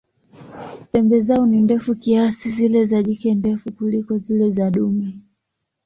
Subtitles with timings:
[0.91, 5.19] Pembe zao ni ndefu kiasi, zile za jike ndefu kuliko zile za dume.